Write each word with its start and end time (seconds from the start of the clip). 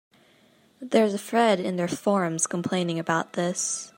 There's 0.81 1.13
a 1.13 1.19
thread 1.19 1.59
in 1.59 1.75
their 1.75 1.87
forums 1.87 2.47
complaining 2.47 2.97
about 2.97 3.33
this. 3.33 3.87